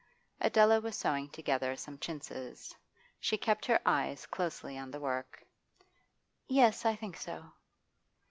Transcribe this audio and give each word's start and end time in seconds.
Adela 0.39 0.79
was 0.81 0.95
sewing 0.95 1.29
together 1.29 1.75
some 1.75 1.99
chintzes. 1.99 2.75
She 3.19 3.37
kept 3.37 3.67
her 3.67 3.79
eyes 3.85 4.25
closely 4.25 4.75
on 4.75 4.89
the 4.89 4.99
work. 4.99 5.43
'Yes, 6.47 6.85
I 6.87 6.95
think 6.95 7.15
so. 7.17 7.51